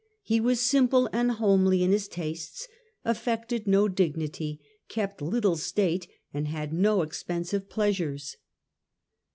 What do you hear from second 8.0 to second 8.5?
s.